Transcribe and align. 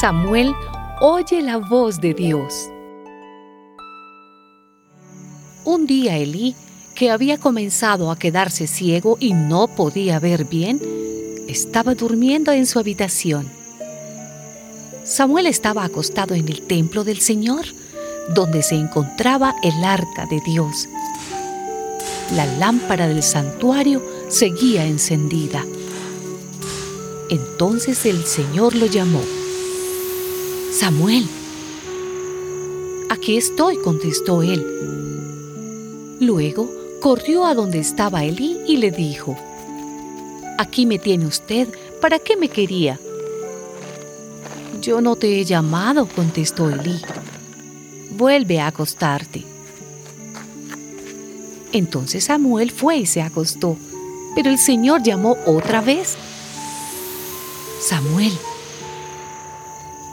Samuel 0.00 0.54
oye 1.02 1.42
la 1.42 1.58
voz 1.58 2.00
de 2.00 2.14
Dios. 2.14 2.70
Un 5.64 5.86
día 5.86 6.16
Elí, 6.16 6.56
que 6.94 7.10
había 7.10 7.36
comenzado 7.38 8.10
a 8.10 8.18
quedarse 8.18 8.66
ciego 8.66 9.18
y 9.20 9.34
no 9.34 9.68
podía 9.68 10.18
ver 10.18 10.46
bien, 10.46 10.80
estaba 11.46 11.94
durmiendo 11.94 12.52
en 12.52 12.64
su 12.64 12.78
habitación. 12.78 13.50
Samuel 15.04 15.46
estaba 15.46 15.84
acostado 15.84 16.34
en 16.34 16.48
el 16.48 16.62
templo 16.62 17.04
del 17.04 17.20
Señor, 17.20 17.66
donde 18.34 18.62
se 18.62 18.76
encontraba 18.76 19.54
el 19.62 19.84
arca 19.84 20.24
de 20.24 20.40
Dios. 20.40 20.88
La 22.34 22.46
lámpara 22.46 23.08
del 23.08 23.22
santuario 23.22 24.02
seguía 24.28 24.86
encendida. 24.86 25.66
Entonces 27.28 28.06
el 28.06 28.24
Señor 28.24 28.74
lo 28.74 28.86
llamó. 28.86 29.20
Samuel. 30.72 31.28
Aquí 33.10 33.36
estoy, 33.36 33.76
contestó 33.76 34.42
él. 34.42 36.16
Luego 36.18 36.66
corrió 36.98 37.44
a 37.44 37.54
donde 37.54 37.78
estaba 37.78 38.24
Elí 38.24 38.58
y 38.66 38.78
le 38.78 38.90
dijo, 38.90 39.36
Aquí 40.56 40.86
me 40.86 40.98
tiene 40.98 41.26
usted, 41.26 41.68
¿para 42.00 42.18
qué 42.18 42.38
me 42.38 42.48
quería? 42.48 42.98
Yo 44.80 45.02
no 45.02 45.14
te 45.16 45.38
he 45.38 45.44
llamado, 45.44 46.08
contestó 46.08 46.70
Elí. 46.70 47.02
Vuelve 48.16 48.58
a 48.58 48.68
acostarte. 48.68 49.44
Entonces 51.72 52.24
Samuel 52.24 52.70
fue 52.70 52.96
y 52.96 53.06
se 53.06 53.20
acostó, 53.20 53.76
pero 54.34 54.48
el 54.48 54.58
Señor 54.58 55.02
llamó 55.02 55.36
otra 55.44 55.82
vez. 55.82 56.16
Samuel. 57.78 58.32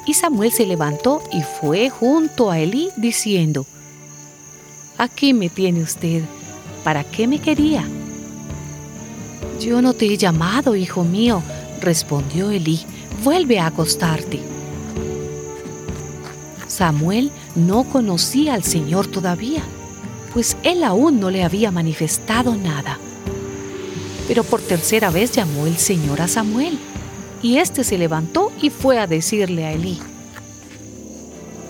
Y 0.10 0.16
Samuel 0.16 0.52
se 0.52 0.66
levantó 0.66 1.22
y 1.32 1.44
fue 1.44 1.92
junto 1.92 2.50
a 2.50 2.58
Elí 2.58 2.90
diciendo, 2.98 3.68
Aquí 4.98 5.36
me 5.36 5.50
tiene 5.50 5.84
usted, 5.84 6.24
¿para 6.84 7.04
qué 7.04 7.28
me 7.28 7.38
quería? 7.38 7.88
Yo 9.60 9.84
no 9.84 9.94
te 9.94 10.08
he 10.08 10.18
llamado, 10.18 10.76
hijo 10.76 11.04
mío, 11.04 11.44
respondió 11.80 12.50
Elí, 12.50 12.82
vuelve 13.24 13.60
a 13.60 13.68
acostarte. 13.68 14.40
Samuel 16.68 17.32
no 17.54 17.84
conocía 17.84 18.56
al 18.56 18.64
Señor 18.64 19.06
todavía, 19.06 19.62
pues 20.34 20.58
él 20.64 20.84
aún 20.86 21.20
no 21.20 21.30
le 21.30 21.44
había 21.44 21.70
manifestado 21.70 22.56
nada. 22.56 22.98
Pero 24.28 24.44
por 24.44 24.60
tercera 24.60 25.12
vez 25.12 25.34
llamó 25.34 25.68
el 25.68 25.78
Señor 25.78 26.20
a 26.20 26.28
Samuel, 26.28 26.80
y 27.42 27.58
éste 27.58 27.84
se 27.84 27.98
levantó 27.98 28.52
y 28.62 28.70
fue 28.70 29.00
a 29.00 29.08
decirle 29.08 29.66
a 29.66 29.72
Elí, 29.72 30.00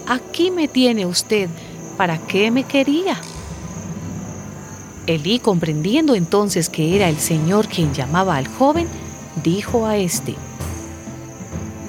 Aquí 0.09 0.50
me 0.50 0.68
tiene 0.68 1.06
usted, 1.06 1.50
¿para 1.96 2.18
qué 2.18 2.50
me 2.50 2.64
quería? 2.64 3.22
Elí, 5.06 5.38
comprendiendo 5.38 6.16
entonces 6.16 6.68
que 6.68 6.96
era 6.96 7.09
el 7.09 7.20
Señor 7.20 7.68
quien 7.68 7.94
llamaba 7.94 8.36
al 8.36 8.48
joven, 8.48 8.88
dijo 9.44 9.86
a 9.86 9.98
éste, 9.98 10.34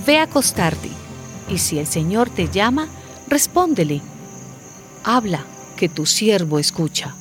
Ve 0.06 0.18
a 0.18 0.24
acostarte, 0.24 0.90
y 1.48 1.56
si 1.56 1.78
el 1.78 1.86
Señor 1.86 2.28
te 2.28 2.48
llama, 2.48 2.88
respóndele, 3.26 4.02
habla, 5.02 5.46
que 5.78 5.88
tu 5.88 6.04
siervo 6.04 6.58
escucha. 6.58 7.14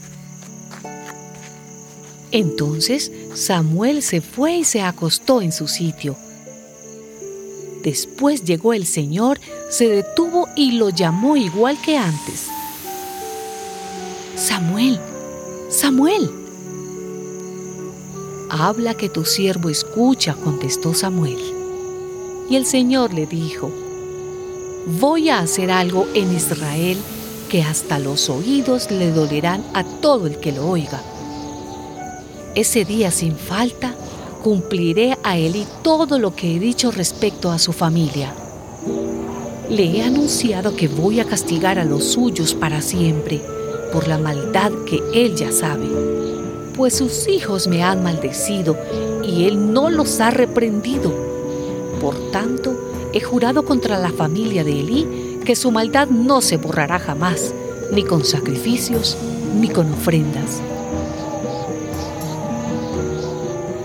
Entonces 2.32 3.10
Samuel 3.36 4.04
se 4.04 4.20
fue 4.20 4.58
y 4.58 4.64
se 4.66 4.82
acostó 4.82 5.42
en 5.42 5.54
su 5.54 5.70
sitio. 5.70 6.18
Después 7.84 8.44
llegó 8.44 8.74
el 8.74 8.86
Señor, 8.86 9.40
se 9.70 9.88
detuvo 9.88 10.29
y 10.56 10.74
lo 10.74 10.90
llamó 10.90 11.38
igual 11.38 11.78
que 11.82 11.98
antes. 11.98 12.48
Samuel, 14.36 15.00
Samuel. 15.70 16.32
Habla 18.50 18.96
que 18.96 19.10
tu 19.10 19.26
siervo 19.26 19.70
escucha, 19.70 20.34
contestó 20.34 20.94
Samuel. 20.94 21.40
Y 22.50 22.56
el 22.56 22.66
Señor 22.66 23.14
le 23.14 23.28
dijo, 23.28 23.72
voy 25.00 25.30
a 25.30 25.40
hacer 25.40 25.70
algo 25.70 26.08
en 26.14 26.36
Israel 26.36 26.98
que 27.50 27.62
hasta 27.64 28.00
los 28.00 28.30
oídos 28.30 28.90
le 28.92 29.12
dolerán 29.12 29.64
a 29.74 29.84
todo 29.84 30.28
el 30.28 30.40
que 30.40 30.52
lo 30.52 30.68
oiga. 30.68 31.02
Ese 32.56 32.86
día 32.86 33.12
sin 33.12 33.36
falta 33.36 33.94
cumpliré 34.44 35.18
a 35.24 35.38
Eli 35.38 35.68
todo 35.84 36.18
lo 36.18 36.36
que 36.36 36.56
he 36.56 36.60
dicho 36.60 36.92
respecto 36.92 37.52
a 37.52 37.60
su 37.60 37.74
familia. 37.74 38.34
Le 39.70 39.86
he 39.86 40.02
anunciado 40.02 40.76
que 40.76 40.88
voy 40.88 41.20
a 41.20 41.26
castigar 41.26 41.78
a 41.78 41.86
los 41.86 42.04
suyos 42.04 42.56
para 42.56 42.82
siempre 42.82 43.40
por 43.94 44.08
la 44.08 44.18
maldad 44.18 44.72
que 44.88 45.02
él 45.14 45.36
ya 45.36 45.52
sabe, 45.52 45.88
pues 46.76 46.98
sus 46.98 47.28
hijos 47.28 47.68
me 47.68 47.84
han 47.84 48.04
maldecido 48.04 48.76
y 49.24 49.46
él 49.46 49.72
no 49.72 49.92
los 49.92 50.20
ha 50.22 50.32
reprendido. 50.32 51.14
Por 52.02 52.32
tanto, 52.32 52.76
he 53.14 53.22
jurado 53.22 53.64
contra 53.64 54.00
la 54.00 54.10
familia 54.10 54.64
de 54.64 54.80
Elí 54.80 55.40
que 55.46 55.56
su 55.56 55.72
maldad 55.72 56.08
no 56.08 56.42
se 56.42 56.58
borrará 56.58 56.98
jamás, 56.98 57.54
ni 57.92 58.04
con 58.04 58.26
sacrificios, 58.26 59.18
ni 59.60 59.70
con 59.70 59.92
ofrendas. 59.94 60.62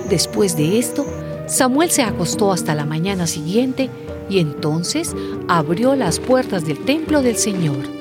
Después 0.08 0.56
de 0.56 0.78
esto, 0.78 1.04
Samuel 1.46 1.90
se 1.90 2.02
acostó 2.02 2.52
hasta 2.52 2.74
la 2.74 2.86
mañana 2.86 3.26
siguiente 3.26 3.90
y 4.28 4.38
entonces 4.38 5.14
abrió 5.48 5.94
las 5.94 6.18
puertas 6.20 6.64
del 6.66 6.78
templo 6.78 7.22
del 7.22 7.36
Señor. 7.36 7.94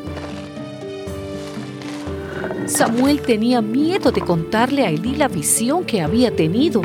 Samuel 2.66 3.22
tenía 3.22 3.62
miedo 3.62 4.12
de 4.12 4.22
contarle 4.22 4.86
a 4.86 4.90
Elí 4.90 5.16
la 5.16 5.28
visión 5.28 5.84
que 5.84 6.02
había 6.02 6.36
tenido. 6.36 6.82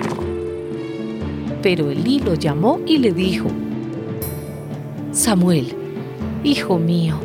Pero 1.63 1.91
Elí 1.91 2.19
lo 2.19 2.35
llamó 2.35 2.81
y 2.85 2.99
le 2.99 3.13
dijo, 3.13 3.49
Samuel, 5.13 5.69
hijo 6.45 6.79
mío. 6.79 7.19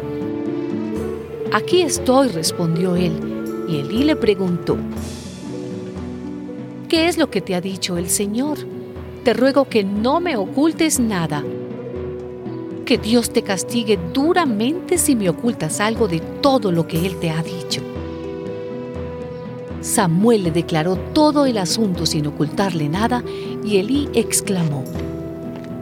Aquí 1.51 1.81
estoy, 1.81 2.30
respondió 2.30 2.95
él, 2.95 3.13
y 3.68 3.78
Elí 3.78 4.03
le 4.03 4.16
preguntó, 4.16 4.78
¿qué 6.88 7.07
es 7.07 7.18
lo 7.18 7.30
que 7.30 7.41
te 7.41 7.56
ha 7.56 7.62
dicho 7.62 7.97
el 7.97 8.09
Señor? 8.09 8.59
Te 9.24 9.34
ruego 9.34 9.66
que 9.66 9.84
no 9.84 10.19
me 10.19 10.35
ocultes 10.35 11.00
nada. 11.00 11.44
Que 12.85 12.97
Dios 12.97 13.31
te 13.31 13.44
castigue 13.44 13.97
duramente 14.13 14.97
si 14.97 15.16
me 15.16 15.29
ocultas 15.29 15.79
algo 15.79 16.07
de 16.07 16.19
todo 16.19 16.71
lo 16.71 16.88
que 16.88 17.05
Él 17.05 17.17
te 17.17 17.29
ha 17.29 17.41
dicho. 17.41 17.81
Samuel 19.81 20.45
le 20.45 20.51
declaró 20.51 20.95
todo 20.95 21.45
el 21.45 21.57
asunto 21.57 22.06
sin 22.06 22.27
ocultarle 22.27 22.88
nada 22.88 23.24
y 23.65 23.77
Elí 23.77 24.09
exclamó, 24.13 24.85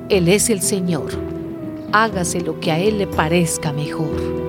Él 0.09 0.27
es 0.27 0.49
el 0.49 0.61
Señor, 0.61 1.11
hágase 1.91 2.41
lo 2.41 2.59
que 2.59 2.71
a 2.71 2.79
Él 2.79 2.97
le 2.97 3.07
parezca 3.07 3.71
mejor. 3.71 4.40